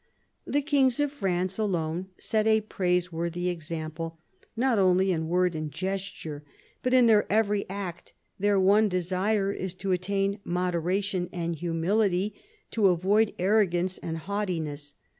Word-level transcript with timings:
The 0.47 0.63
kings 0.63 0.99
of 0.99 1.11
France, 1.11 1.59
alone, 1.59 2.07
set 2.17 2.47
a 2.47 2.61
praiseworthy 2.61 3.49
example; 3.49 4.17
not 4.57 4.79
only 4.79 5.11
in 5.11 5.27
word 5.27 5.53
and 5.53 5.71
gesture, 5.71 6.43
but 6.81 6.91
in 6.91 7.05
their 7.05 7.31
every 7.31 7.69
act 7.69 8.13
their 8.39 8.59
one 8.59 8.89
desire 8.89 9.51
is 9.51 9.75
to 9.75 9.91
attain 9.91 10.39
moderation 10.43 11.29
and 11.31 11.55
humility, 11.55 12.33
to 12.71 12.87
avoid 12.87 13.35
arrogance 13.37 13.99
and 13.99 14.17
haughtiness. 14.17 14.95